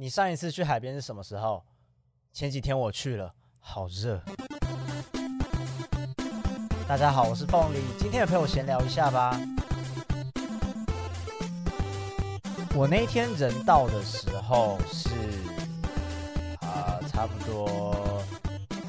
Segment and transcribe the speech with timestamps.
[0.00, 1.60] 你上一次去海边是什么时候？
[2.32, 4.22] 前几天我去了，好热。
[6.86, 9.36] 大家好，我是凤梨，今天也陪我闲聊一下吧。
[12.76, 15.08] 我那天人到的时候是
[16.60, 18.22] 啊、差不多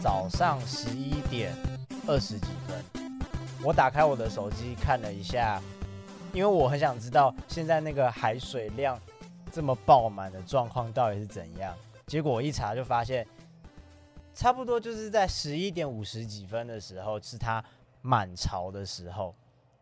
[0.04, 1.56] 早上十一点
[2.06, 3.10] 二十几分。
[3.64, 5.60] 我打开我的手机看了一下，
[6.34, 8.96] 因为我很想知道现在那个海水量
[9.52, 11.76] 这么爆满的状况到底是怎样。
[12.08, 13.28] 结果我一查就发现，
[14.34, 17.64] 差不多就是在十一点五十几分的时候是它
[18.02, 19.36] 满潮的时候，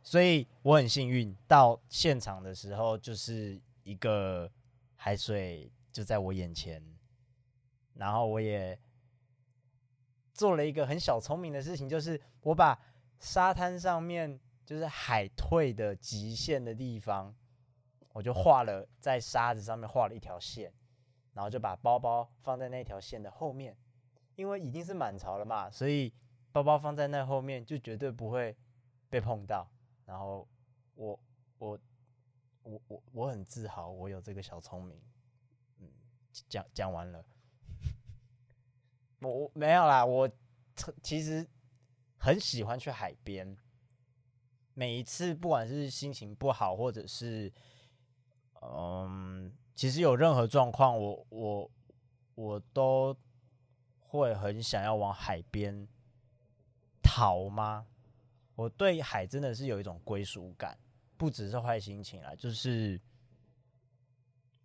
[0.04, 4.50] 所以我很幸运到现场的时候就是一个
[4.96, 6.84] 海水就在我眼前，
[7.94, 8.78] 然后我也
[10.34, 12.78] 做了一个很小聪明的事情，就是我把
[13.20, 17.34] 沙滩上面就是海退的极限的地方，
[18.18, 20.74] 我就画了在沙子上面画了一条线，
[21.34, 23.78] 然后就把包包放在那条线的后面，
[24.34, 26.12] 因为已经是满潮了嘛，所以
[26.52, 28.58] 包包放在那后面就绝对不会
[29.08, 29.70] 被碰到。
[30.04, 30.48] 然后
[30.96, 31.20] 我
[31.60, 31.80] 我
[32.64, 35.00] 我我我很自豪，我有这个小聪明。
[35.78, 35.88] 嗯，
[36.50, 37.24] 讲讲完了，
[39.22, 40.28] 我我没有啦，我
[41.04, 41.48] 其实
[42.18, 43.56] 很喜欢去海边。
[44.74, 47.54] 每一次不管是心情不好，或者是
[48.62, 51.72] 嗯，其实有任何状况，我我
[52.36, 53.16] 我都
[54.00, 55.88] 会很想要往海边
[57.02, 57.86] 逃吗？
[58.56, 60.78] 我对海真的是有一种归属感，
[61.16, 63.00] 不只是坏心情啦，就是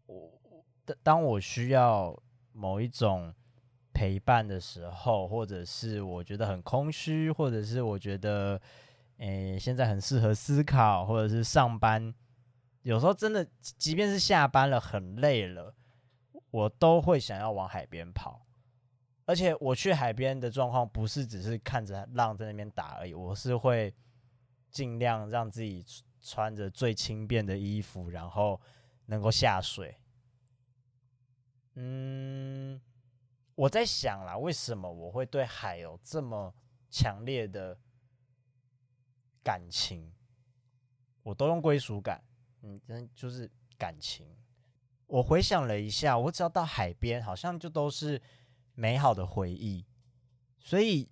[0.06, 0.32] 我
[0.84, 2.18] 当当我需要
[2.52, 3.34] 某一种
[3.92, 8.60] 陪伴的时候，或者是我觉得很空虚，或者是我觉得
[9.18, 12.12] 诶、现在很适合思考，或者是上班，
[12.82, 15.74] 有时候真的，即便是下班了很累了，
[16.50, 18.46] 我都会想要往海边跑。
[19.24, 23.94] 而且我去海边的状况不是只是看着浪在那边打而已，我是会
[24.70, 25.84] 尽量让自己
[26.20, 28.60] 穿着最轻便的衣服，然后
[29.06, 29.96] 能够下水。
[31.74, 32.80] 嗯，
[33.54, 36.52] 我在想啦，为什么我会对海有这么
[36.90, 37.78] 强烈的
[39.42, 40.12] 感情？
[41.22, 42.20] 我都用归属感，
[42.62, 44.26] 嗯，真就是感情。
[45.06, 48.20] 我回想了一下，我只要到海边，好像就都是
[48.74, 49.84] 美好的回忆，
[50.58, 51.08] 所以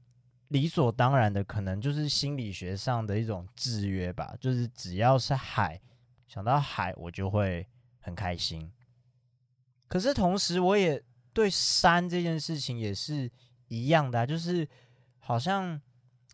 [0.48, 4.34] 理所当然的，可能就是心理学上的一种制约吧。
[4.40, 5.80] 就是只要是海，
[6.26, 7.66] 想到海，我就会
[7.98, 8.72] 很开心。
[9.86, 13.30] 可是同时，我也对山这件事情也是
[13.68, 14.66] 一样的、就是
[15.18, 15.80] 好像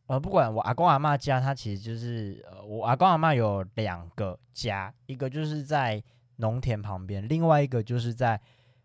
[0.07, 6.03] 呃，不管我阿公阿嬷家，他其实就是呃，我阿公阿嬷有两个家，一个就是在
[6.37, 8.41] 农田旁边，另外一个就是在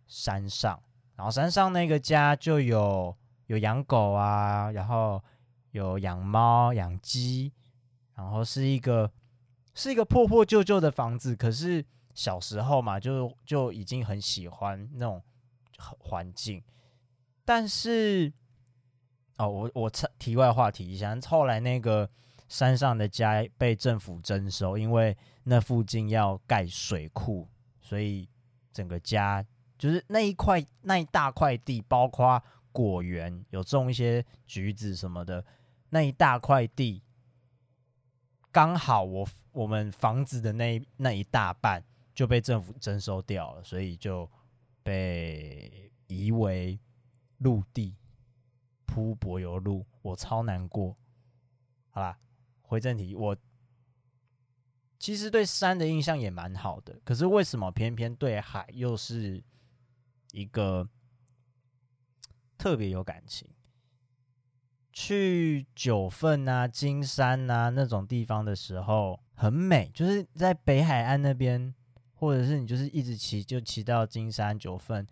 [0.08, 0.82] 山上。
[1.16, 3.16] 然后山上那个家就有
[3.46, 5.22] 有养狗啊，然后
[5.72, 7.54] 有养猫、养鸡，
[8.16, 9.12] 然后是一个
[9.76, 15.22] 是一个破破旧旧的房子，可是小时候嘛，就就已经很喜欢那种
[15.78, 16.64] 环境。
[17.46, 18.34] 但是
[19.42, 22.08] 哦，我我题外话提一下，后来那个
[22.48, 27.48] 山上的家被政府征收，因为那附近要盖水库，
[27.80, 28.30] 所以
[28.72, 29.44] 整个家。
[29.80, 32.40] 就是那一块那一大块地，包括
[32.72, 35.44] 果园，有种一些橘子什么的，
[35.90, 37.02] 那一大块地，
[38.52, 44.30] 刚好我我们房子的那那一大半就被政府征收掉了，所以就
[44.84, 46.80] 被移为
[47.40, 47.96] 陆地
[48.92, 50.98] 铺柏油路，我超难过。
[51.92, 52.20] 好啦，
[52.62, 53.38] 回正题，我
[55.00, 59.42] 其实对山的印象也蛮好的，可是为什么偏偏对海又是？
[60.34, 60.88] 一个
[62.58, 63.50] 特别有感情，
[64.94, 71.76] 去九份啊、金山啊那种地方的时候很美，就是在北海岸那边，
[72.14, 75.06] 或者是你就是一直骑就骑到金山、九份，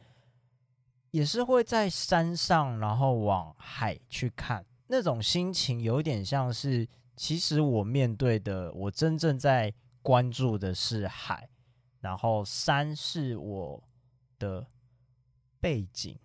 [1.11, 11.49] 也是会在山上，然后往海去看，那种心情有点像是，其实我面对的，我真正在关注的是海，
[11.99, 13.83] 然后山是我
[14.37, 14.67] 的。
[15.61, 16.17] 背景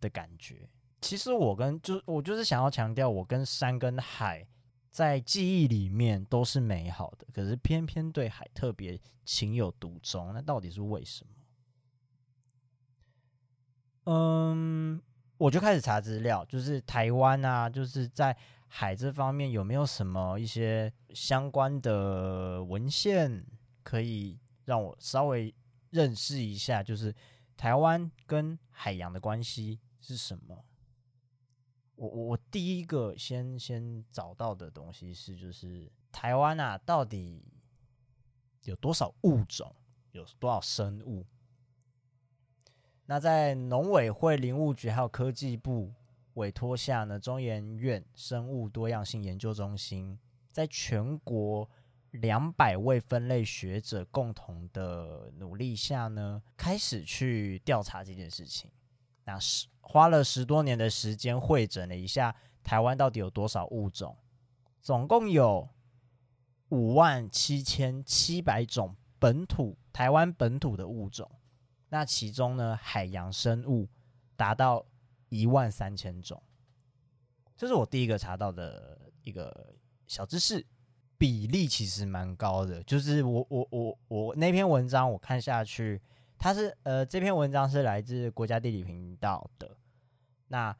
[0.00, 0.66] 的感觉，
[1.02, 4.42] 其实我跟就我就是想要强调，我跟山跟海
[4.90, 11.30] 在记忆里面都是美好的，可是偏偏对海特别情有独钟，那到底是为什么？
[14.04, 15.00] 嗯，
[15.36, 18.36] 我就开始查资料，就是台湾啊，就是在
[18.66, 23.44] 海这方面有没有什么一些相关的文献
[23.82, 25.54] 可以让我稍微
[25.90, 27.14] 认识一下，就是。
[27.60, 30.64] 台湾跟海洋的关系是什么？
[31.94, 37.44] 我我我第一个先先找到的东西是，就是台湾啊，到底
[38.62, 39.76] 有多少物种，
[40.12, 41.26] 有多少生物？
[43.10, 45.92] 那在农委会林务局还有科技部
[46.34, 50.16] 委托下呢，中研院生物多样性研究中心
[50.52, 51.68] 在全国
[52.12, 58.70] 两百位分类学者共同的努力下呢，开始去调查这件事情。
[59.24, 59.66] 那是。
[59.80, 64.16] 花了十多年的时间，会诊了一下台湾到底有多少物种，
[64.80, 65.68] 总共有
[66.68, 71.28] 五万七千七百种本土台湾本土的物种。
[71.90, 73.86] 那其中呢，海洋生物
[74.36, 74.86] 达到
[75.28, 76.42] 一万三千种，
[77.56, 79.74] 这是我第一个查到的一个
[80.06, 80.64] 小知识，
[81.18, 82.82] 比例其实蛮高的。
[82.84, 86.00] 就是我我我我那篇文章我看下去，
[86.38, 89.76] 它是呃这篇文章是来自国家地理频道的。
[90.48, 90.74] 那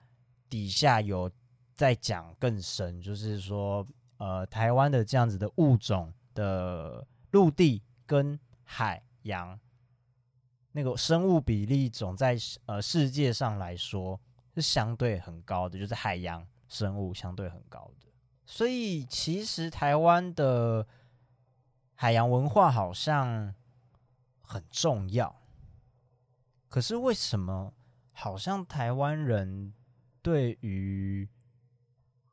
[0.49, 1.31] 底下有
[1.75, 3.87] 在讲更深，就是说，
[4.19, 9.59] 呃，台湾的这样子的物种的陆地跟海洋
[10.73, 12.37] 那个生物比例，总在
[12.67, 14.21] 呃世界上来说
[14.55, 18.09] 是相对很高的，就是海洋生物相对很高的。
[18.47, 20.87] 所以其实台湾的
[21.95, 23.55] 海洋文化好像
[24.41, 25.35] 很重要，
[26.69, 27.73] 可是为什么？
[28.13, 29.73] 好像台湾人
[30.21, 31.27] 对于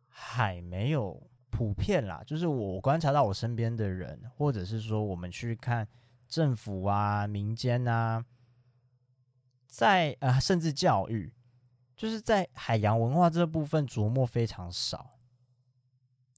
[0.09, 5.87] 海没有普遍啦，就是我观察到我身边的人，或者是说我们去看
[6.27, 8.25] 政府啊、民间啊，
[9.67, 11.33] 在啊甚至教育，
[11.95, 15.19] 就是在海洋文化这部分琢磨非常少，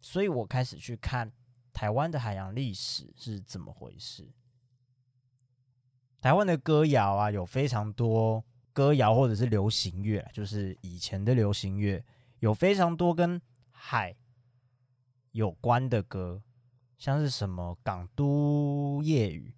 [0.01, 1.31] 所以我开始去看
[1.73, 4.31] 台湾的海洋历史是怎么回事。
[6.21, 8.43] 台湾的歌谣啊，有非常多。
[8.71, 12.01] 歌谣或者是流行乐，就是以前的流行乐，
[12.39, 14.15] 有非常多跟海
[15.31, 16.41] 有关的歌，
[16.97, 19.53] 像是什么《港都夜雨》，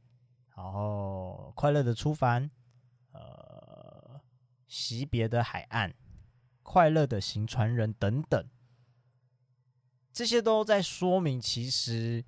[0.62, 2.44] 然后《快乐的出帆》，
[3.14, 4.20] 呃，
[4.68, 5.90] 《惜别的海岸》，
[6.62, 8.48] 《快乐的行船人》等等，
[10.14, 12.24] 这些都在说明，其实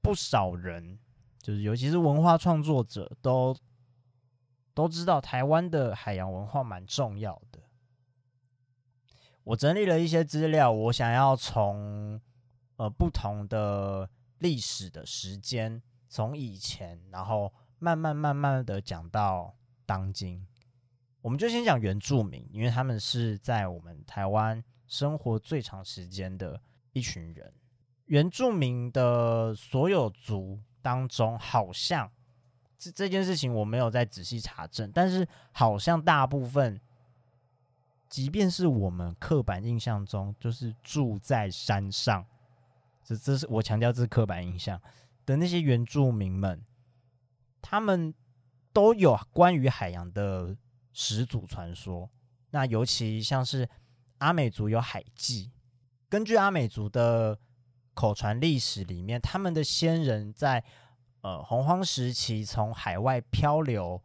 [0.00, 1.00] 不少人，
[1.40, 3.56] 就是尤其是文化创作者都。
[4.76, 7.60] 都知道台湾的海洋文化蛮重要的。
[9.44, 12.20] 我整理了一些资料，我想要从
[12.74, 19.54] 呃不同的历史的时间，从以前，然后慢慢慢慢的讲到
[19.84, 20.46] 当今。
[21.20, 26.60] 我们就先讲原住民，因为他们是在我们台湾生活最长时间的
[26.92, 27.52] 一群人。
[28.06, 32.10] 原住民的所有族当中，好像。
[32.76, 36.78] 这这件事情我没有再仔细查证，但是好像大部分，
[38.10, 42.26] 即便是我们刻板印象中，就是住在山上，
[43.02, 44.78] 这这是我强调这是刻板印象
[45.24, 46.62] 的那些原住民们，
[47.64, 48.12] 他们
[48.74, 50.54] 都有关于海洋的
[50.92, 52.10] 始祖传说。
[52.50, 53.66] 那尤其像是
[54.18, 55.50] 阿美族有海祭，
[56.10, 57.38] 根据阿美族的
[57.94, 60.62] 口传历史里面，他们的先人在。
[61.24, 63.98] 呃，洪荒时期从海外漂流，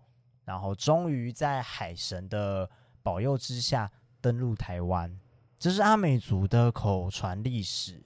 [0.45, 2.71] 然后终于在海神的
[3.03, 5.19] 保佑之下登陆台湾，
[5.59, 8.01] 这是阿美族的口传历史。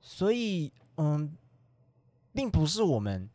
[0.00, 1.36] 所以，嗯，
[2.32, 3.28] 并不是我们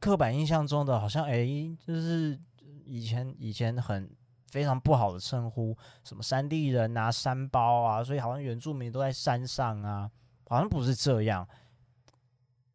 [0.00, 1.46] 刻板印象中的，好像哎，
[1.86, 2.36] 就是
[2.84, 4.10] 以前以前很
[4.48, 10.10] 非常不好的称呼，什么山地人啊、山包啊，所以好像原住民都在山上啊，
[10.48, 11.48] 好像不是这样，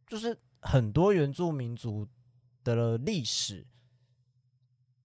[0.08, 0.40] 就是。
[0.68, 2.08] 很多原住民族
[2.64, 3.64] 的历史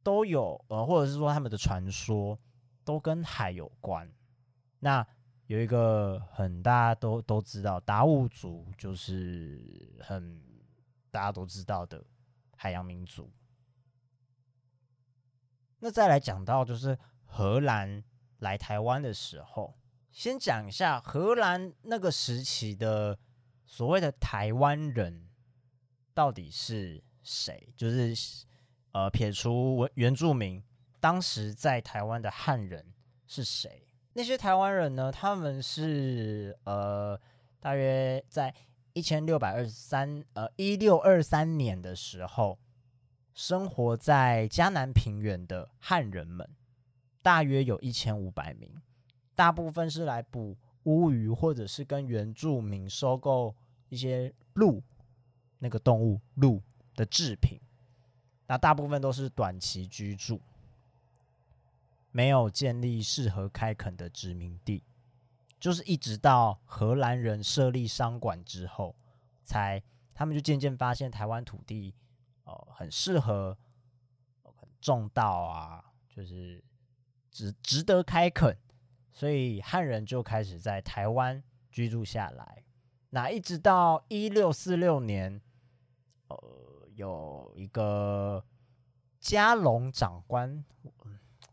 [0.02, 2.40] 都有，呃，或者是说他们的传说
[2.82, 4.10] 都跟海有关。
[4.78, 5.06] 那
[5.48, 10.42] 有一个很大家都都知道，达悟族就是很
[11.10, 12.02] 大家都知道的
[12.62, 13.32] 海洋民族。
[15.78, 18.04] 那再来讲到就是荷兰
[18.40, 19.78] 来台湾的时候，
[20.10, 23.18] 先讲一下荷兰那个时期的
[23.64, 25.30] 所谓的台湾人。
[26.12, 27.72] 到底是谁？
[27.74, 28.44] 就是
[28.92, 30.62] 呃，撇除原住民，
[30.98, 32.92] 当时在台湾的汉人
[33.26, 33.86] 是谁？
[34.12, 35.10] 那些台湾人呢？
[35.10, 37.18] 他们是呃，
[37.58, 38.54] 大约在
[38.92, 42.58] 一千六百二十三呃一六二三年的时候，
[43.34, 46.48] 生活在嘉南平原的汉人们，
[47.22, 48.80] 大约有一千五百名，
[49.34, 53.54] 大部分是来捕乌鱼，或者是跟原住民收购
[53.88, 54.82] 一些鹿。
[55.62, 56.62] 那个动物鹿
[56.96, 57.60] 的制品，
[58.46, 60.40] 那大部分都是短期居住。
[62.12, 64.82] 没有建立适合开垦的殖民地，
[65.60, 68.96] 就是一直到荷兰人设立商馆之后，
[69.44, 69.80] 才
[70.14, 71.94] 他们就渐渐发现台湾土地
[72.44, 73.56] 哦很适合
[74.42, 76.64] 很种稻啊，就是
[77.30, 78.56] 值值得开垦，
[79.12, 82.64] 所以汉人就开始在台湾居住下来。
[83.10, 85.40] 那一直到一六四六年，
[86.28, 88.44] 呃，有一个
[89.18, 90.64] 加隆长官。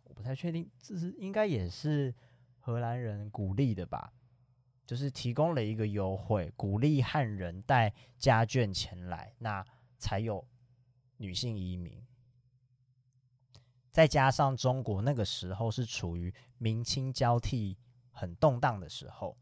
[0.03, 2.13] 我不太确定，这是应该也是
[2.67, 4.11] 荷兰人鼓励的吧？
[4.85, 9.65] 就是提供了一个优惠，鼓励汉人带家眷前来，那
[9.97, 10.45] 才有
[11.15, 12.05] 女性移民。
[13.89, 17.77] 再加上中国那个时候是处于明清交替、
[18.11, 19.37] 很动荡的时候，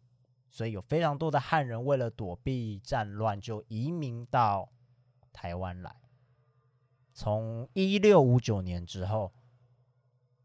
[0.51, 4.71] 所以有非常多的汉人为了躲避战乱，就移民到
[5.33, 5.95] 台湾来。
[7.11, 9.33] 从一六五九年之后。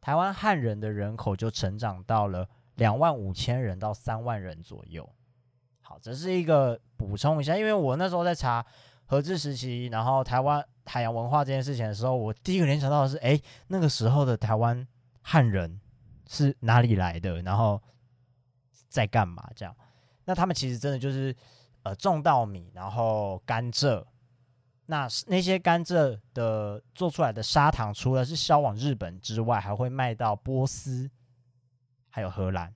[0.02, 2.48] 台湾汉人的人口就成长到了
[2.80, 5.06] 两万五千人到三万人左右。
[5.82, 8.64] 好，这是一个补充一下，因为我那时候在查
[9.04, 14.86] 和治时期，然后台湾海洋文化这件事情的时候，我第一个联想到的是，哎，那个时候的台湾
[15.20, 15.78] 汉人
[16.26, 17.42] 是哪里来的？
[17.42, 17.82] 然后
[18.88, 19.46] 在干嘛？
[19.54, 19.76] 这样，
[20.24, 21.36] 那他们其实真的就是
[21.82, 24.02] 呃种稻米，然后甘蔗。
[24.86, 31.08] 那那些甘蔗的做出来的砂糖，除了是销往日本之外，还会卖到波斯，
[32.10, 32.74] 还有荷兰。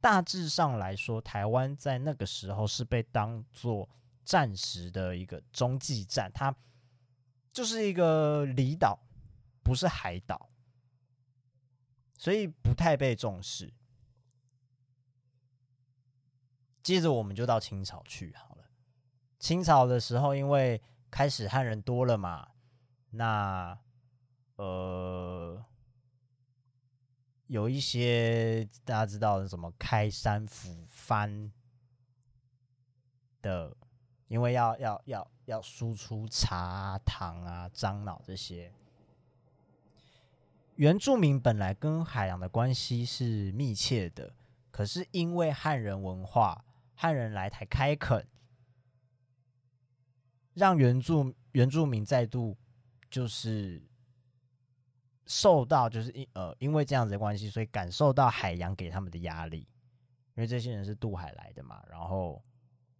[0.00, 3.88] 大致上来说，台湾在那个时候是被当做
[4.24, 6.54] 战时的一个中继站，它
[7.52, 9.00] 就是一个离岛，
[9.62, 10.50] 不是海岛，
[12.16, 13.74] 所以不太被重视。
[16.82, 18.70] 接着我们就到清朝去好了。
[19.40, 22.52] 清朝的时候，因为开始汉人多了嘛，
[23.10, 23.78] 那
[24.56, 25.64] 呃
[27.48, 31.50] 有一些大家知道的什么开山斧翻
[33.42, 33.76] 的，
[34.28, 38.72] 因为要要要要输出茶糖啊、樟脑这些，
[40.76, 44.34] 原住民本来跟海洋的关系是密切的，
[44.70, 46.64] 可是因为汉人文化，
[46.94, 48.26] 汉人来台开垦。
[50.54, 52.56] 让原住原住民再度
[53.08, 53.80] 就是
[55.28, 59.60] 受到，就是因呃因为这样子的关系，所以感受到海洋给他们的压力，
[60.34, 62.42] 因为这些人是渡海来的嘛，然后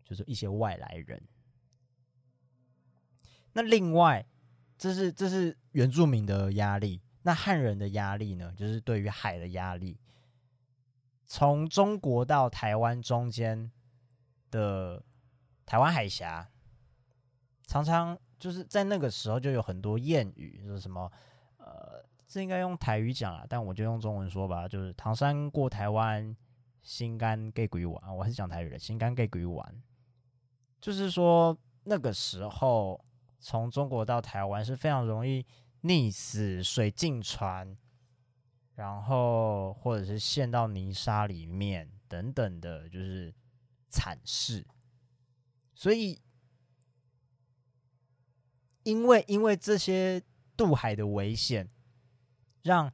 [0.05, 1.21] 就是一些外来人。
[3.53, 4.25] 那另外，
[4.77, 9.99] 这是这是原住民的压力，那汉人的压力呢，就是对于海的压力。
[11.27, 13.73] 从中国到台湾中间
[14.53, 15.03] 的
[15.67, 16.49] 台湾海峡。
[17.67, 21.13] 常常就是在那个时候就有很多谚语，说什么，
[21.59, 26.37] 呃，这应该用台语讲啊，但我就用中文说吧，就是唐山过台湾，
[26.83, 29.83] 心肝给鬼玩，我还是讲台语的，心肝给鬼玩，
[30.81, 33.03] 就是说那个时候
[33.41, 35.45] 从中国到台湾是非常容易
[35.83, 37.77] 溺死、水进船，
[38.75, 43.35] 然后或者是陷到泥沙里面等等的，就是
[43.89, 44.67] 惨事，
[45.75, 46.21] 所以。
[48.85, 50.23] 因为因为这些
[50.57, 51.69] 渡海的危险，
[52.69, 52.93] 让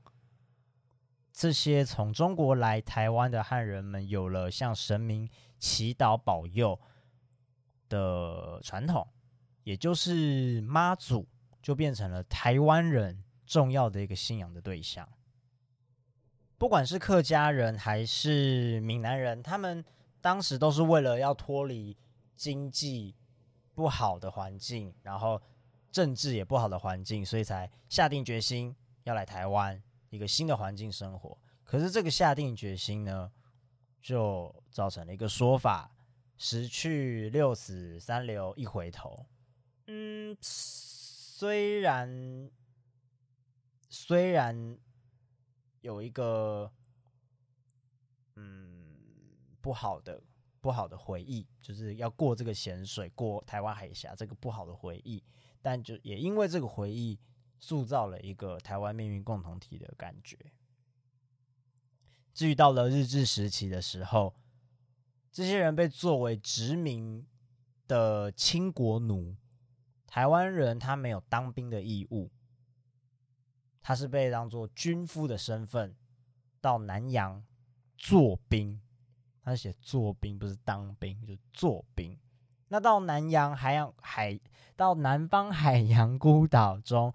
[1.33, 5.29] 这些从中国来台湾的汉人们有了向神明
[5.59, 6.81] 祈祷保佑
[7.89, 9.05] 的传统，
[9.65, 11.27] 也就是妈祖
[11.61, 15.09] 就变成了台湾人重要的一个信仰的对象。
[16.57, 19.85] 不管是客家人还是闽南人，他们
[20.21, 21.97] 当时都是为了要脱离
[22.37, 23.17] 经济
[23.75, 25.43] 不好的环境，然后。
[25.95, 31.39] 政治也不好的环境，所以才下定决心要来台湾一个新的环境生活。
[31.63, 33.33] 可是这个下定决心呢，
[34.03, 35.91] 就造成了一个说法：
[36.37, 39.25] 十去六死三留一回头。
[39.87, 42.51] 嗯，虽然
[43.89, 44.79] 虽然
[45.81, 46.71] 有一个
[48.37, 48.97] 嗯
[49.61, 50.23] 不好的
[50.61, 55.23] 不好的回忆，就是要过这个咸水，过台湾海峡这个不好的回忆。
[55.61, 57.19] 但就也因为这个回忆，
[57.67, 60.37] 塑造了一个台湾命运共同体的感觉。
[62.35, 64.35] 至于到了日治时期的时候，
[65.33, 67.27] 这些人被作为殖民
[67.89, 69.35] 的清国奴，
[70.07, 72.31] 台湾人他没有当兵的义务，
[73.81, 75.97] 他是被当做军夫的身份
[76.61, 77.43] 到南洋
[77.97, 78.79] 做兵。
[79.43, 82.19] 他写做兵不是当兵，就做兵。
[82.69, 84.39] 那到南洋海洋海
[84.75, 87.15] 到南方海洋孤岛中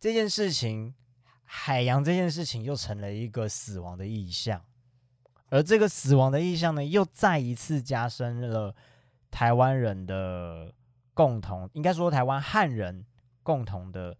[0.00, 0.94] 这件事情，
[1.42, 4.64] 海洋这件事情又成了一个死亡的意象，
[5.46, 8.76] 而这个死亡的意象呢，又再一次加深了
[9.30, 10.72] 台湾人的
[11.14, 13.04] 共同，应该说台湾汉人
[13.42, 14.16] 共同的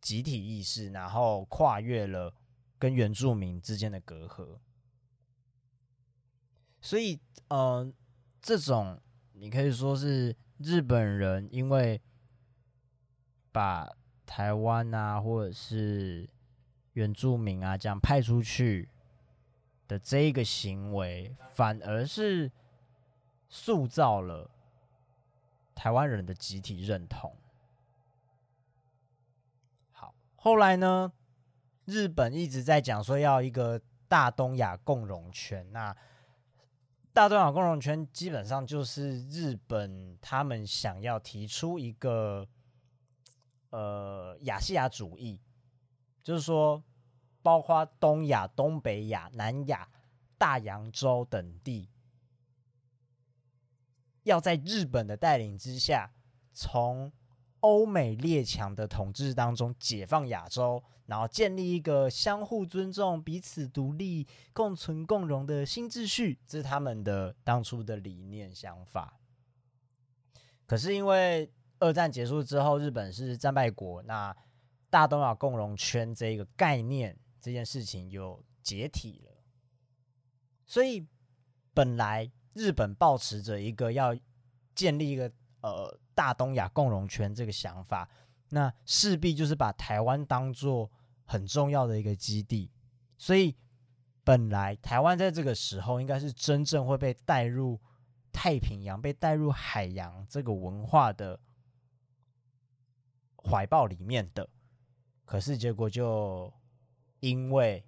[0.00, 2.34] 集体意识，然后跨越了
[2.78, 4.58] 跟原住民之间的隔阂。
[6.80, 7.92] 所以，呃，
[8.40, 8.98] 这种
[9.32, 12.00] 你可以说是日本人因为
[13.52, 13.86] 把。
[14.34, 16.26] 台湾啊，或者是
[16.94, 18.88] 原住民啊，这样派出去
[19.86, 22.50] 的这一个行为，反而是
[23.50, 24.50] 塑造了
[25.74, 27.36] 台湾人的集体认同。
[29.90, 31.12] 好，后来呢，
[31.84, 35.70] 日本一直在讲说要一个大东亚共荣圈。
[35.72, 35.94] 那
[37.12, 42.48] 大东亚共荣圈基本上就是日本他们想要提出一个。
[43.72, 45.40] 呃，亚细亚主义
[46.22, 46.84] 就是说，
[47.40, 49.88] 包括东亚、东北亚、南亚、
[50.36, 51.88] 大洋洲等地，
[54.24, 56.12] 要在日本的带领之下，
[56.52, 57.10] 从
[57.60, 69.18] 欧美列强的统治当中解放亚洲，然后建立一个相互尊重、彼此独立、共存共荣的新秩序，这是他们的当初的理念想法。
[70.66, 71.50] 可是因为。
[71.82, 74.34] 二战结束之后，日本是战败国，那
[74.88, 79.32] 大东亚共荣圈这个概念，这件事情就解体了。
[80.64, 81.04] 所以
[81.74, 84.16] 本来日本抱持着一个要
[84.76, 85.30] 建立一个
[85.62, 88.08] 呃大东亚共荣圈这个想法，
[88.50, 90.88] 那势必就是把台湾当做
[91.24, 92.70] 很重要的一个基地。
[93.18, 93.56] 所以
[94.22, 97.80] 本来台湾在这个时候应该是真正会被带入
[98.32, 101.40] 太平洋、被带入海洋这个文化的。
[103.44, 104.48] 怀抱里面的，
[105.24, 106.52] 可是结果就
[107.20, 107.84] 因为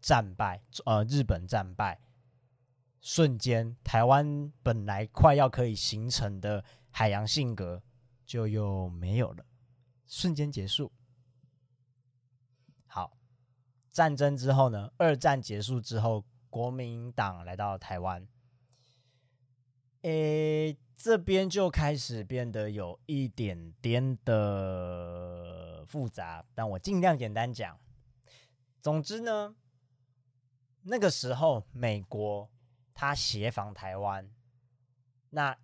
[0.00, 2.00] 战败，呃，日本战败，
[3.00, 7.82] 瞬间台湾本来快要可以形成的海洋性格
[8.24, 9.44] 就又没有了，
[10.06, 10.92] 瞬间结束。
[12.86, 13.16] 好，
[13.90, 14.92] 战争之后呢？
[14.96, 18.26] 二战结束之后，国民党来到台湾，
[20.02, 20.76] 诶。
[20.96, 27.78] 这边就开始变得有一点点的复杂，但我尽量简单讲。
[28.80, 29.54] 总之呢，
[30.82, 32.48] 那个时候美国
[32.94, 34.28] 他协防台湾，
[35.30, 35.56] 那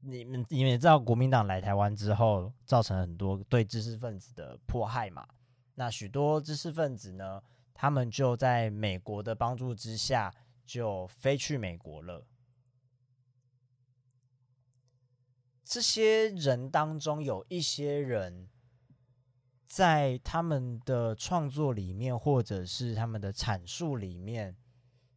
[0.00, 5.26] 你们你们也知道，国民党来台湾之后，造成很多对知识分子的迫害嘛。
[5.74, 7.42] 那许多知识分子呢，
[7.74, 10.32] 他们就在美国的帮助之下，
[10.64, 12.24] 就飞去美国了。
[15.68, 18.48] 这些人当中，有一些人
[19.66, 24.56] 在他们的创作里面，或者是他们的阐述里面，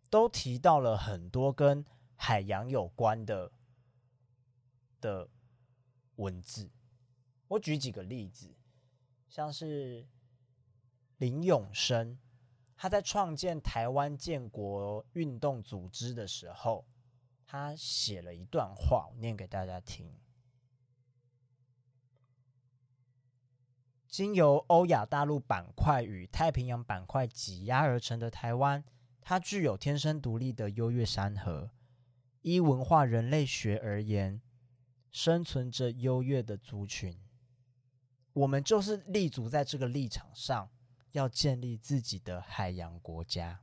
[0.09, 1.85] 都提到了很多跟
[2.15, 3.51] 海洋有关的
[4.99, 5.29] 的
[6.15, 6.71] 文字。
[7.49, 8.55] 我举几个例子，
[9.27, 10.07] 像是
[11.17, 12.17] 林永生，
[12.75, 16.87] 他在创建台湾建国运动组织的时候，
[17.45, 20.11] 他写了一段话，我念给大家听。
[24.09, 28.83] 经由欧亚大陆板块与太平洋板块挤压而成的台湾，
[29.21, 31.69] 它具有天生独立的优越山河。
[32.41, 34.41] 依文化人类学而言，
[35.11, 37.15] 生存着优越的族群。
[38.33, 40.71] 我们就是立足在这个立场上，
[41.11, 43.59] 要建立自己的海洋国家。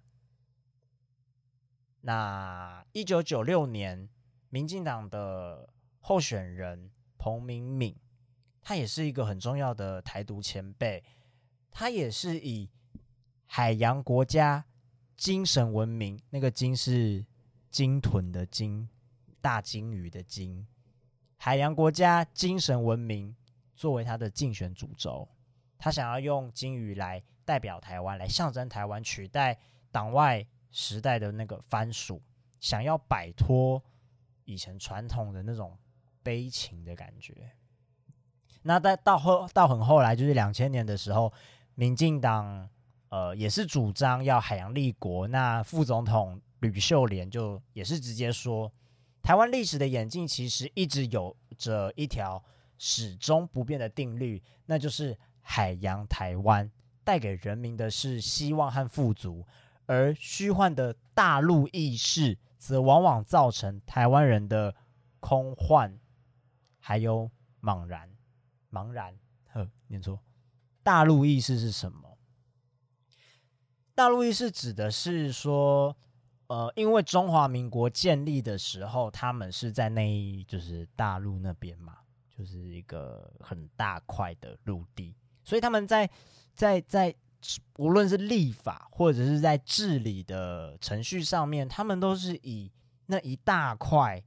[2.03, 4.09] 那一九九六年，
[4.49, 7.99] 民进党的候选人彭明敏。
[8.69, 11.01] 他也是一个很重要的台独前辈，
[11.71, 12.69] 他也是以
[13.47, 14.65] 海洋国家
[15.17, 17.25] 精神文明，那个鲸是
[17.71, 18.89] 鲸豚的鲸，
[19.41, 20.67] 大鲸鱼的鲸，
[21.37, 23.37] 海洋国家精神文明
[23.77, 25.29] 作为他的竞选主轴，
[25.79, 29.57] 他想要用鲸鱼来代表台湾，来象征台湾，取代
[29.93, 32.21] 党外时代的那个番薯，
[32.59, 33.81] 想要摆脱
[34.43, 35.79] 以前传统的那种
[36.25, 37.49] 悲情的感觉。
[38.67, 41.33] 那在到后到很后来，就是两千年的时候，
[41.77, 42.69] 民进党
[43.11, 45.29] 呃也是主张要海洋立国。
[45.29, 48.73] 那副总统吕秀莲就也是直接说，
[49.23, 52.43] 台湾历史的演进其实一直有着一条
[52.77, 56.69] 始终不变的定律，那就是海洋台湾
[57.05, 59.47] 带给人民的是希望和富足，
[59.87, 64.75] 而虚幻的大陆意识则往往造成台湾人的
[65.21, 65.97] 空幻，
[66.81, 67.31] 还有
[67.63, 68.16] 茫然。
[68.77, 70.21] 茫然，呵，念错，
[70.83, 72.19] 大陆意识是什么？
[73.95, 75.97] 大陆意识指的是说，
[76.49, 81.97] 呃，因为中华民国建立的时候，他们是在那一，就是大陆那边嘛，
[82.29, 86.11] 就是一个很大块的陆地，所以他们在
[86.53, 87.15] 在在
[87.79, 92.71] 无论是立法或者是在治理的程序上面，他们都是以
[93.07, 94.23] 那一大块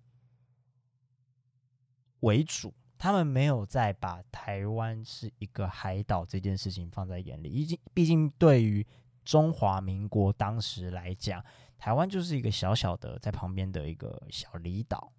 [2.21, 2.73] 为主。
[2.99, 8.85] 他们没有再把台湾是一个海岛这件事情放在眼里，毕竟毕竟对于
[9.23, 11.41] 中华民国当时来讲，
[11.77, 15.13] 台湾就是一个小小的在旁边的一个小离岛，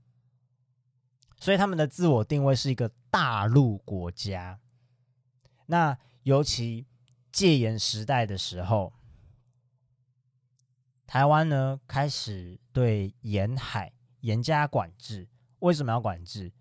[1.38, 4.60] 所以他们的自我定位是一个大陆国家。
[5.64, 6.86] 那尤其
[7.32, 8.92] 戒严时代的时候，
[11.06, 13.90] 台湾呢开始对沿海
[14.20, 15.26] 严加管制，
[15.60, 16.52] 为什么要管制？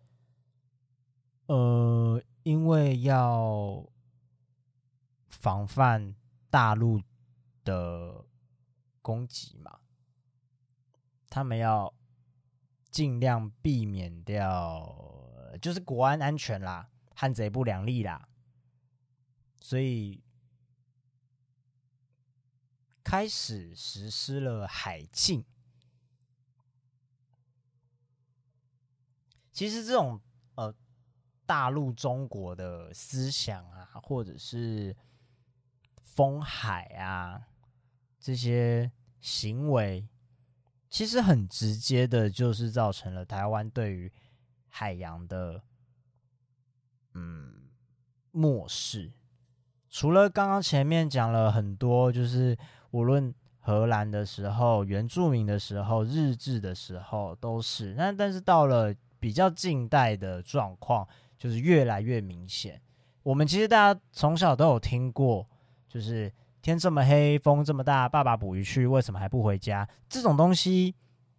[1.49, 3.91] 呃，因为要
[5.29, 6.13] 防范
[6.47, 7.01] 大陆
[7.63, 8.23] 的
[9.01, 9.79] 攻击嘛，
[11.27, 11.91] 他们要
[12.91, 18.29] 尽量避免掉，就是国安安全啦，汉贼不两立啦，
[19.59, 20.23] 所以
[23.03, 25.43] 开始实施了海禁。
[29.51, 30.21] 其实这种
[30.53, 30.75] 呃。
[31.49, 34.95] 大陆中国的思想啊，或者是
[36.03, 37.41] 封海啊，
[38.19, 40.07] 这些行为，
[40.91, 44.11] 其实很直接的，就是造成了台湾对于
[44.67, 45.59] 海洋的
[47.15, 47.51] 嗯
[48.29, 49.11] 漠视。
[49.89, 52.55] 除了刚刚前面讲了很多，就是
[52.91, 61.07] 无论荷兰的时候、原住民的时候、日治的时候都是，那但是到了比较近代的状况。
[61.39, 62.79] 就是越来越明显。
[63.23, 65.47] 我们其实大家从小都有听过，
[65.87, 69.87] 就是天这么黑，风这么大，爸爸捕鱼去，为什么还不回家？
[70.07, 70.93] 这种东西，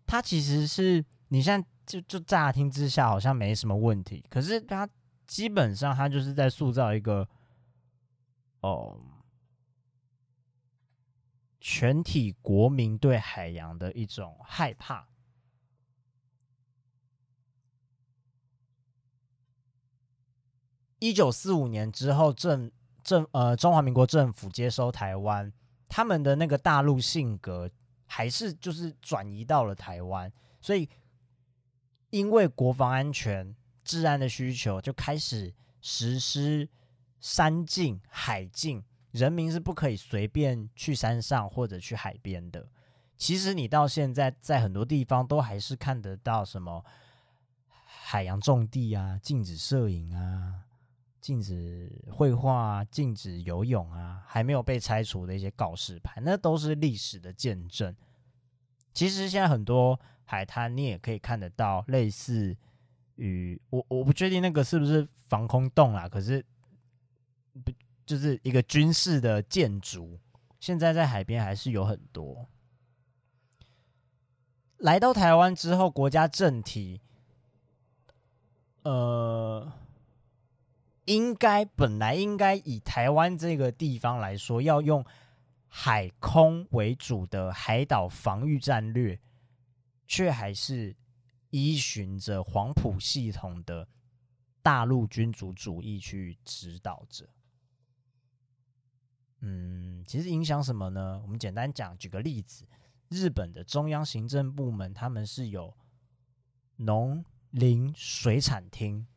[0.06, 4.88] 它其实是你现在就就乍听之下好像没什么问题，可是它
[5.26, 7.28] 基本上它就是在塑造一个
[8.60, 8.98] 哦，
[11.60, 15.06] 全体国民对海洋的一种害怕。
[21.00, 22.70] 一九四五年之后，政
[23.02, 25.52] 政呃中华民国政府接收台湾，
[25.88, 27.68] 他们的那个大陆性格
[28.06, 30.88] 还是就是转移到了台湾，所以
[32.10, 36.68] 因为国防安全、治安的需求，就开始实施
[37.18, 42.68] 山禁、海禁，人民是不可以随便去山上或者去海边的。
[43.16, 46.84] 其实你到现在在很多地方都还是看得到什么
[47.84, 50.66] 海洋种地啊，禁止摄影啊。
[51.20, 57.94] 禁止绘画、禁止游泳啊，还没有被拆除的一些告示牌，那都是历史的见证。
[58.94, 62.56] 其实现在很多海滩，你也可以看得到类似
[63.16, 66.44] 于我我不确定那个是不是防空洞啊，可是
[67.62, 67.70] 不
[68.06, 70.18] 就是一个军事的建筑，
[70.58, 72.48] 现在在海边还是有很多。
[74.78, 77.02] 来到台湾之后，国家政体，
[78.84, 79.70] 呃。
[81.10, 85.04] 应该本来应该以台湾这个地方来说，要用
[85.66, 89.18] 海空为主的海岛防御战略，
[90.06, 90.94] 却还是
[91.50, 93.88] 依循着黄埔系统的
[94.62, 97.28] 大陆君主主义去指导着。
[99.40, 101.18] 嗯，其实影响什么呢？
[101.24, 102.64] 我们简单讲，举个例子，
[103.08, 105.74] 日本的中央行政部门他们是有
[106.76, 109.08] 农林水产厅，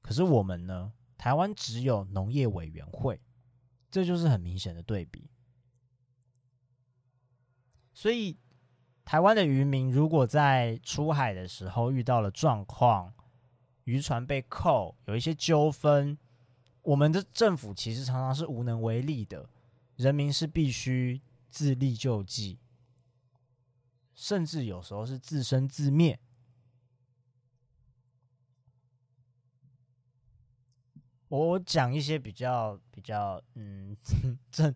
[0.00, 0.94] 可是我们呢？
[1.24, 3.18] 台湾只有农业委员会，
[3.90, 5.30] 这就是很明显的对比。
[7.94, 8.36] 所以，
[9.06, 13.14] 台湾的渔民如果在出海的时候遇到了状况，
[13.84, 16.18] 渔船被扣，有一些纠纷，
[16.82, 19.48] 我们的政府其实常常是无能为力的，
[19.96, 22.58] 人民是必须自力救济，
[24.14, 26.20] 甚至有时候是自生自灭。
[31.36, 33.96] 我讲一些比较比较嗯
[34.52, 34.72] 正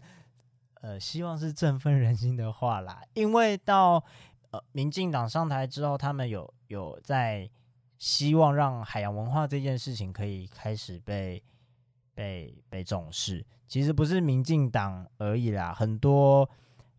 [0.81, 3.01] 呃，希望是振奋人心的话啦。
[3.15, 4.03] 因为到
[4.51, 7.49] 呃民进党上台之后，他们有有在
[7.97, 11.41] 希望让海洋文化这件事情可以开始被
[12.13, 13.47] 被被重视。
[13.69, 16.49] 其实不是民进党而已啦，很多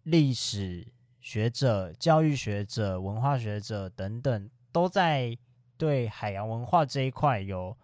[0.04, 0.88] 历史
[1.20, 5.38] 学者、教育学者、文化学者等等，都在
[5.78, 7.76] 对海洋文化这一块有。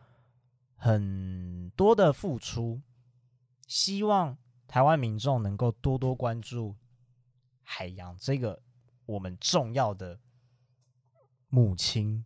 [0.76, 2.82] 很多的付出，
[3.68, 6.76] 希望台湾民众能够多多关注
[7.64, 8.62] 海洋这个
[9.06, 10.20] 我们重要的
[11.50, 12.26] 母亲。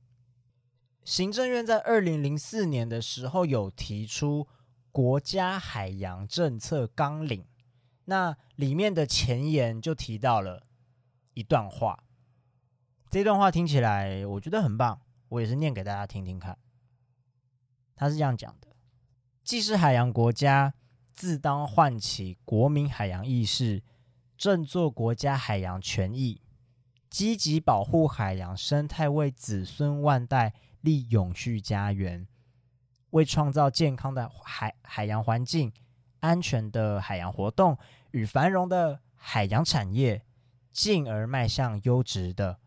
[1.06, 4.48] 行政院在二零零四年的时候有提出
[4.92, 7.48] 国家海洋政策纲领，
[8.06, 10.68] 那里面的前言就提到了
[11.34, 12.04] 一段话。
[13.10, 16.58] 这段话听起来我觉得很棒，我也是念给大家听听看。
[18.00, 18.70] 他是这样讲的：
[19.44, 20.74] 既是海洋国家，
[21.14, 23.84] 自当唤起国民海洋意识，
[24.38, 26.42] 振作国家海洋权益，
[27.10, 30.54] 积极保护海洋生态，为子孙万代。
[30.82, 32.26] 立永续家园，
[33.10, 35.74] 为创造健康的海海洋环境、
[36.22, 37.78] 安全的海洋活动
[38.12, 40.24] 与繁荣的海洋产业，
[40.72, 42.60] 进而迈向优质的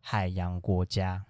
[0.00, 1.26] 海洋国家。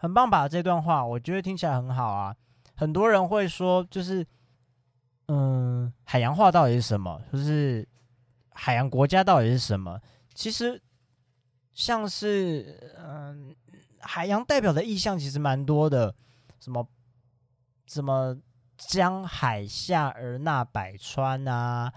[0.00, 0.48] 很棒吧？
[0.48, 2.34] 这段话我觉得听起来很好啊。
[2.74, 4.26] 很多人会说，就是
[5.28, 7.20] 嗯，海洋化到底是什么？
[7.30, 7.86] 就是
[8.54, 10.00] 海洋国家到底是什么？
[10.34, 10.82] 其实
[11.74, 13.54] 像是嗯。
[14.02, 16.14] 海洋代表的意象其实蛮多的，
[16.58, 16.88] 什么
[17.86, 18.34] 什么
[18.78, 21.92] 江海下而纳百川啊，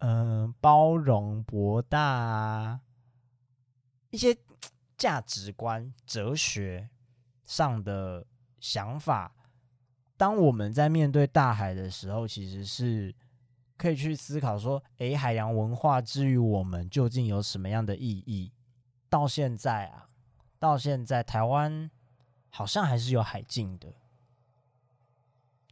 [0.00, 2.80] 嗯，包容博大啊，
[4.10, 4.36] 一些
[4.98, 6.90] 价值观、哲学
[7.44, 8.26] 上的
[8.60, 9.34] 想法。
[10.16, 13.14] 当我们在面对大海的时候，其实是
[13.76, 18.52] 可以去思考说：，诶，海洋文化之于我们究竟有什么样的意义？
[19.08, 20.08] 到现在啊。
[20.58, 21.90] 到现在，台湾
[22.48, 23.92] 好像还是有海禁的。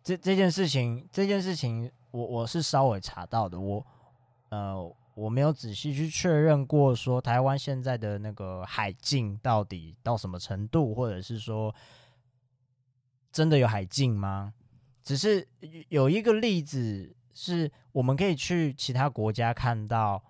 [0.02, 3.61] 这这件事情，这件事情，我我是稍微查到的。
[3.61, 3.87] 我
[4.48, 11.75] 呃，我没有仔细去确认过，说台湾现在的那个海禁到底到什么程度，或者是说
[13.31, 14.55] 真的有海禁吗？
[15.03, 15.46] 只是
[15.88, 20.23] 有一个例子，是我们可以去其他国家看到，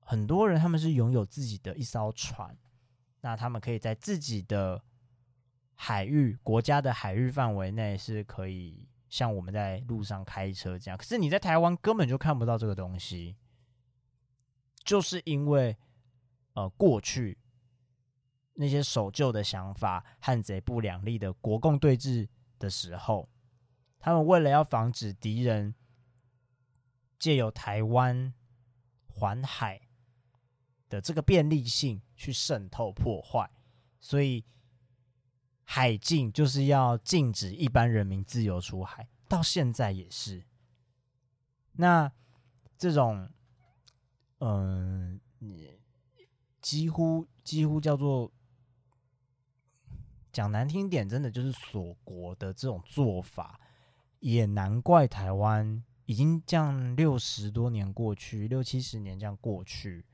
[0.00, 2.56] 很多人他们是拥有自己的一艘船。
[3.22, 4.82] 那他们可以在自己的
[5.74, 10.96] 海域、国家的海域范围内，是可以像我们在路上开车这样。
[10.96, 13.36] 可是你在台湾根本就看不到这个东西，
[14.84, 15.76] 就是因为
[16.54, 17.38] 呃过去
[18.54, 23.28] 那些守旧的想法、汉贼不两立的国共对峙的时候，
[23.98, 25.74] 他们为了要防止敌人
[27.18, 28.34] 借由台湾
[29.06, 29.80] 环海。
[30.90, 33.48] 的这个便利性去渗透破坏，
[34.00, 34.44] 所以
[35.62, 40.44] 海禁就是要禁止一般人民自由出海，到现在也是。
[41.74, 42.10] 那
[42.76, 43.30] 这种，
[44.40, 45.70] 嗯，你
[46.60, 48.30] 几乎几乎叫做
[50.32, 53.60] 讲难听点，真的就是锁国的这种做法，
[54.20, 60.06] 也难怪台湾已经这样六十多年过去，六七十年这样过去。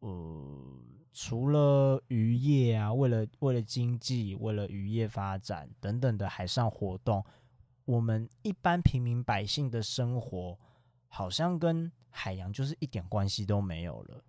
[0.00, 7.24] 呃，除了渔业啊，为了为了经济，为了渔业发展等等的海上活动，
[7.84, 10.58] 我们一般平民百姓的生活
[11.08, 14.22] 好像跟海洋就是一点关系都没有了。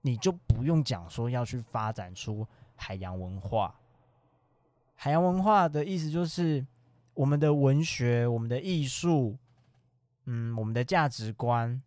[0.00, 3.78] 你就不用讲说要去发展出海洋文化。
[4.94, 6.66] 海洋文化的意思就是
[7.14, 9.36] 我们的文学、我们的艺术，
[10.24, 11.82] 嗯，我们的价值观。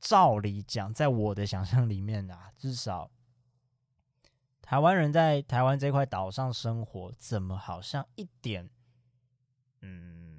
[0.00, 3.10] 照理讲，在我的想象里面啊，至少
[4.62, 8.70] 台湾人在台湾这块岛上生活，怎么好像一点……
[9.82, 10.29] 嗯，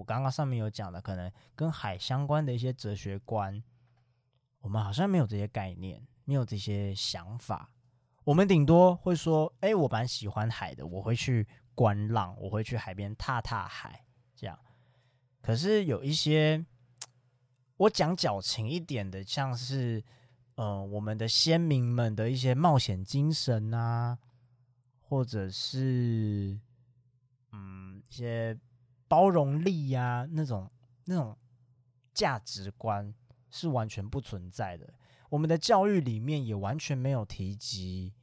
[0.00, 3.62] 我刚刚上面有讲的，可能跟海相关的一些哲学观，
[4.60, 7.70] 我们好像没有这些概念，没有这些想法。
[8.24, 14.02] 我们顶多会说：“哎，我蛮喜欢海的，我会去观浪，我会去海边踏踏海。”
[14.34, 14.58] 这样，
[15.42, 16.64] 可是有一些。
[17.76, 20.04] 我讲矫情一点的，像是，
[20.56, 24.18] 呃，我们的先民们的一些冒险精神啊，
[25.00, 26.60] 或者是，
[27.52, 28.58] 嗯，一些
[29.10, 30.70] 包容力呀，那种
[31.06, 31.36] 那种
[32.14, 33.12] 价值观
[33.50, 34.94] 是完全不存在的。
[35.30, 38.14] 我们的教育里面也完全没有提及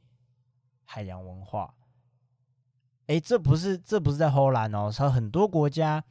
[0.84, 1.74] 海洋文化。
[3.08, 6.02] 哎，这不是这不是在荷兰哦，是很多国家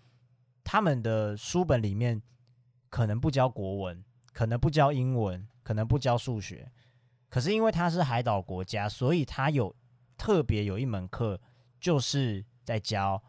[0.63, 2.21] 他们的书本里面。
[2.89, 6.71] 可能不教国文，可能不教英文，可能不教数学，
[7.27, 9.75] 可是因为它是海岛国家，所以它有
[10.15, 11.41] 特别有一门课，
[11.81, 13.21] 就是在教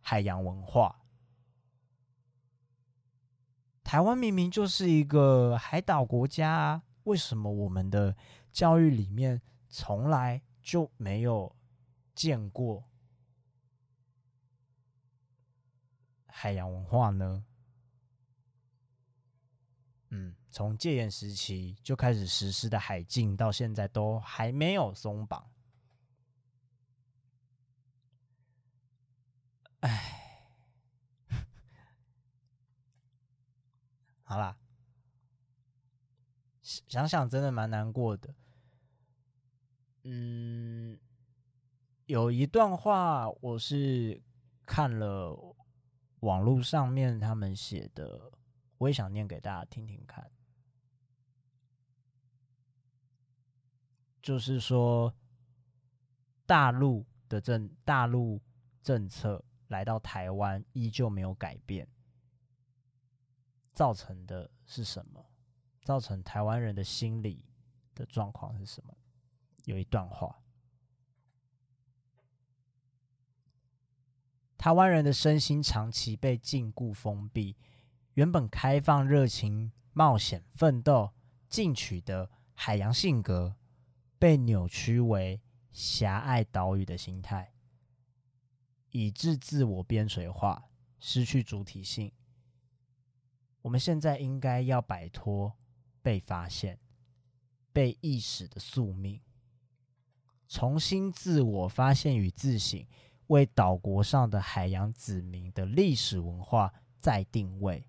[0.00, 1.04] 海洋文化。
[3.82, 8.16] 台湾明明就是一个海岛国家啊，为什么我们的
[8.52, 11.56] 教育里面从来就没有
[12.14, 12.88] 见过
[16.26, 17.44] 海洋文化呢？
[20.10, 25.50] 嗯，从戒严时期就开始实施的海禁，到现在都还没有松绑。
[29.80, 30.46] 哎，
[34.22, 34.56] 好啦，
[36.90, 38.34] 想想真的蛮难过的。
[40.02, 40.98] 嗯，
[42.06, 44.20] 有一段话我是
[44.66, 45.54] 看了
[46.18, 48.32] 网络上面他们写的。
[48.78, 50.28] 我也想念给大家听听看，
[54.20, 55.14] 就是说，
[56.46, 58.42] 大陆的政大陆
[58.82, 61.86] 政策来到台湾依旧没有改变，
[63.74, 65.29] 造成的是什么？
[65.90, 67.44] 造成台湾人的心理
[67.96, 68.96] 的状况是什么？
[69.64, 70.40] 有一段话，
[74.56, 77.56] 台湾人的身心长期被禁锢封闭。
[78.14, 81.12] 原本开放、热情、冒险、奋斗、
[81.48, 83.56] 进取的海洋性格，
[84.16, 85.40] 被扭曲为
[85.72, 87.52] 狭隘岛屿的心态，
[88.90, 92.12] 以致自我边陲化，失去主体性。
[93.62, 95.56] 我们现在应该要摆脱
[96.02, 96.78] 被发现、
[97.72, 99.20] 被意识的宿命，
[100.48, 102.84] 重新自我发现与自省，
[103.28, 107.86] 为岛国上的海洋子民的历史文化再定位。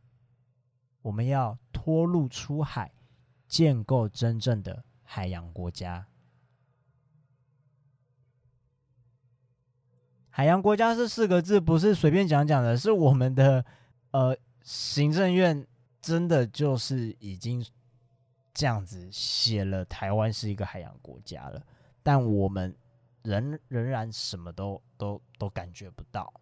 [1.02, 2.94] 我们要脱路出海，
[3.48, 6.08] 建构真正的海洋国家。
[10.30, 13.66] 海洋国家这四个字不是随便讲讲的，是我们的
[14.12, 15.68] 呃行政院
[16.00, 17.66] 真的就是已经
[18.54, 21.62] 这样子写了，台湾是一个海洋国家了，
[22.04, 22.76] 但我们
[23.24, 26.34] 仍仍然什么都都都感觉不到。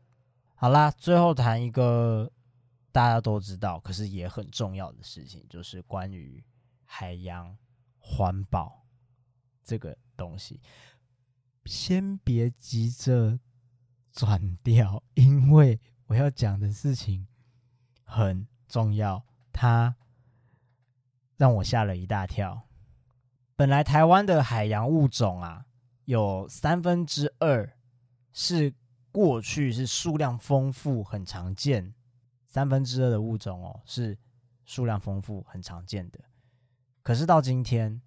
[0.56, 2.32] 好啦，最后谈一个。
[2.91, 6.43] 大家都知道，可是也很重要的事情，就是关于
[6.86, 7.56] 海洋
[8.00, 8.84] 环保
[9.63, 10.60] 这个东西。
[11.65, 13.39] 先别急着
[14.12, 17.28] 转掉，因为我要讲的事情
[18.04, 19.95] 很重要，它
[21.39, 22.63] 让我吓了一大跳。
[23.56, 25.65] 本来台湾的海洋物种啊，
[26.04, 27.78] 有三分之二
[28.34, 28.73] 是
[29.10, 31.95] 过去是数量丰富、很常见。
[32.45, 34.17] 三分之二的物种哦，是
[34.65, 36.19] 数量丰富、很常见的。
[37.02, 38.02] 可是到今天，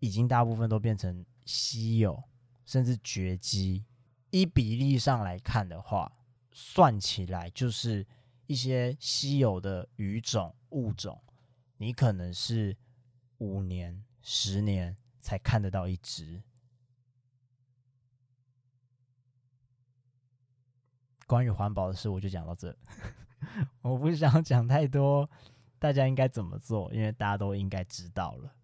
[0.00, 2.20] 已经大部分都变成稀有，
[2.64, 3.84] 甚至绝迹。
[4.30, 6.10] 依比例上来看的话，
[6.50, 8.04] 算起来就是
[8.46, 11.22] 一些稀有的鱼种物种，
[11.78, 12.76] 你可能是
[13.38, 16.42] 五年、十年才看得到一只。
[21.26, 22.76] 关于环保的事，我就讲到这。
[23.82, 25.28] 我不想讲太多，
[25.78, 26.92] 大家应该怎么做？
[26.94, 28.54] 因为大家都应该知道了。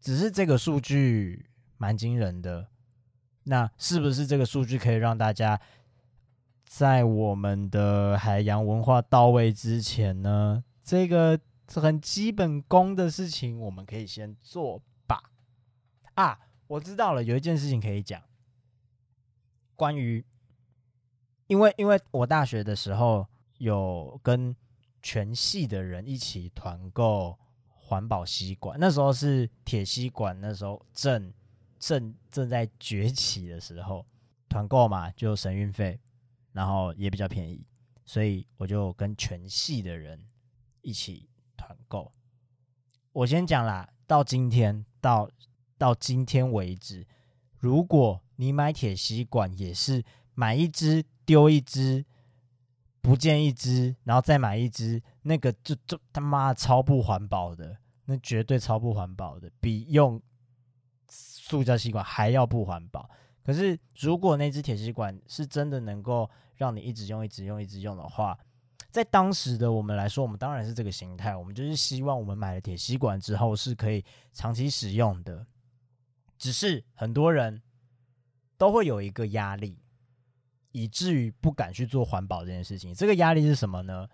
[0.00, 2.68] 只是这个数据蛮惊人的，
[3.44, 5.60] 那是不是这个数据可以让大家
[6.76, 10.64] 在我们的海洋文化到位之前呢？
[10.82, 15.30] 这个很基本功的事情，我们可以先做吧。
[16.14, 18.20] 啊，我知道了，有一件事情可以讲。
[19.76, 20.24] 关于，
[21.46, 23.24] 因为因为我大学的时候
[23.58, 24.56] 有跟
[25.00, 31.32] 全系的人一起团购环保吸管，那时候是铁吸管，那时候正
[31.78, 34.04] 正正在崛起的时候，
[34.48, 36.00] 团购嘛就省运费，
[36.54, 37.66] 然后也比较便宜，
[38.06, 40.24] 所以我就跟全系的人
[40.80, 42.10] 一起团购。
[43.12, 45.30] 我先讲啦，到今天到
[45.76, 47.06] 到今天为止，
[47.58, 50.02] 如果你买铁吸管也是
[50.34, 52.04] 买一支丢一支，
[53.00, 60.20] 不见一支，然后再买一支，那个就就他妈超不环保的，那绝对超不环保的，比用
[61.08, 63.10] 塑胶吸管还要不环保。
[63.44, 68.38] 可是如果那只铁吸管是真的能够让你一直用、一直用、一直用的话，
[68.90, 75.46] 在当时的我们来说，我们当然是这个形态，我们就是希望我们买了铁吸管之后是可以长期使用的。
[76.38, 77.62] 只是很多人。
[78.56, 79.82] 都会有一个压力，
[80.70, 82.94] 以至于不敢去做环保这件事情。
[82.94, 84.08] 这个压力是什么呢？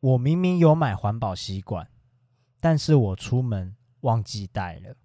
[0.00, 1.88] 我明明有买环保吸管，
[2.60, 4.96] 但是我出门忘记带了。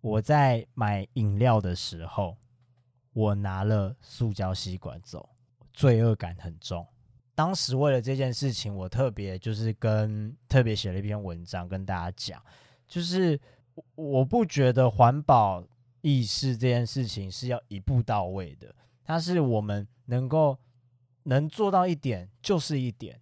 [0.00, 2.36] 我在买饮料的时候，
[3.12, 5.28] 我拿了塑胶吸管走，
[5.72, 6.86] 罪恶感很重。
[7.34, 12.42] 当时为了这件事情，我特别就是跟特别写了一篇文章跟大家讲，
[12.86, 13.40] 就是。
[13.94, 15.64] 我不觉得环保
[16.02, 20.58] 意识这件事情是要一步到位的，它是我们能够
[21.22, 23.18] 能做到一点就是一点。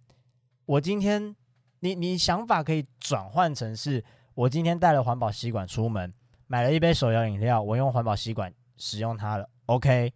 [0.65, 1.33] 我今天，
[1.79, 6.13] 你你想法可以转换成是，我今天带了环保吸管出门，
[6.47, 10.11] 买了一杯手摇饮料，我用环保吸管使用它了，OK，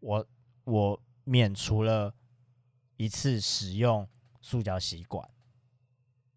[0.00, 0.26] 我
[0.64, 2.14] 我免除了
[2.96, 4.08] 一次使用
[4.40, 5.28] 塑胶吸管，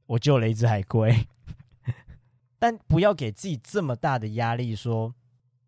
[0.05, 1.26] 我救了一只海龟。
[2.60, 5.16] 但不要给自己这么大的压力，说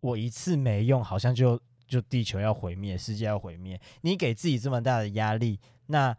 [0.00, 3.80] 我一次没用，好像就就地球要毁灭，世界要毁灭。
[4.02, 6.14] 你给自己这么大的压力，那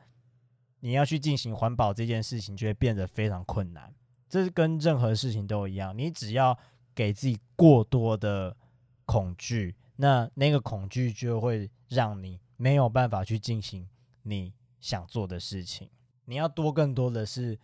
[0.80, 3.94] 你要去进行环保这件事情，就会变得非常困难。
[4.28, 6.58] 这是跟任何事情都一样，你只要
[6.96, 8.58] 给自己过多的
[9.06, 13.88] 恐惧，那那个恐惧就会让你没有办法去进行
[14.24, 15.90] 你想做的事情。
[16.26, 17.60] 你要多更多的是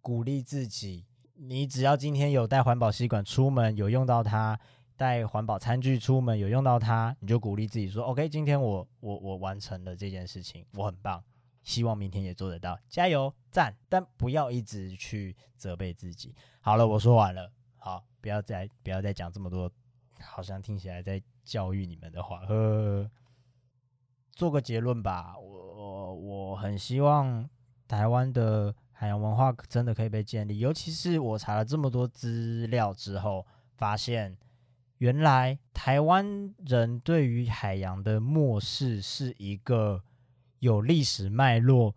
[0.00, 1.06] 鼓励自己。
[1.36, 4.56] 你只要今天有带环保吸管出门，有用到它；
[4.96, 11.22] 带环保餐具出门，有用到它，你就鼓励自己说：“OK，今天我我我完成了这件事情，我很棒。
[11.64, 13.74] 希望明天也做得到，加油，赞！
[13.88, 16.34] 但不要一直去责备自己。
[16.60, 19.68] 好了，我说完了，好，不要再不要再讲这么多，
[20.20, 22.38] 好像听起来在教育你们的话。
[22.46, 23.10] 呵，
[24.32, 27.48] 做个结论吧，我我很希望
[27.86, 28.74] 台湾的。
[28.96, 33.44] 海洋文化真的可以被建立，尤其是我查了这么多资料之后，
[33.76, 34.38] 发现
[34.98, 40.00] 原来台湾人对于海洋的漠视是一个
[40.60, 41.96] 有历史脉络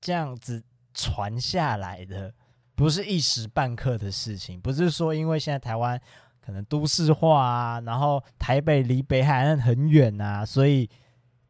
[0.00, 2.34] 这样子传下来的，
[2.74, 4.58] 不是一时半刻的事情。
[4.58, 6.00] 不是说因为现在台湾
[6.40, 10.88] 可能都市化啊，然后台北离北海岸很远啊，所以。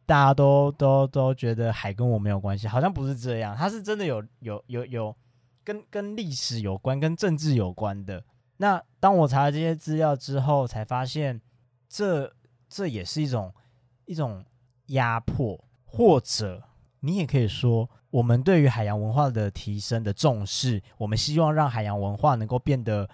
[0.06, 3.54] 大家都都都觉得海跟我没有关系，好像不是这样。
[3.56, 5.16] 它是真的有有有有
[5.62, 8.20] 跟跟历史有关、跟政治有关的。
[8.56, 11.40] 那当我查了这些资料之后，才发现
[11.88, 12.28] 这
[12.68, 13.54] 这也是一种
[14.04, 14.44] 一种
[14.86, 16.60] 压迫，或者
[16.98, 23.08] 你也可以说，我们对于海洋文化的提升的重视，我们希望让海洋文化能够变得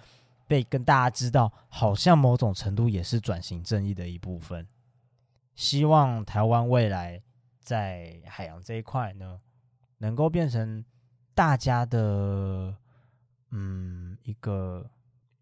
[0.47, 4.67] 被跟大家知道，好像某种程度也是转型正义的一部分。
[5.55, 7.23] 希望台湾未来
[7.61, 9.41] 在海洋这一块呢，
[9.99, 10.85] 能够变成
[11.35, 12.77] 大家的
[13.51, 14.89] 嗯一个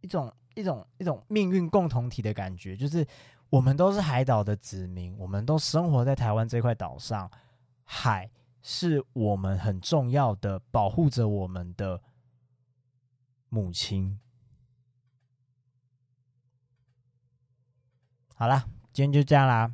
[0.00, 3.06] 一种一种一种命运共同体的感觉，就是
[3.50, 7.30] 我们都是海岛的子民，我们都生活在台湾这块岛上，
[7.82, 8.30] 海
[8.62, 12.00] 是我们很重要的保护着我们的
[13.48, 14.18] 母亲。
[18.44, 19.70] 好了，今天就这样啦。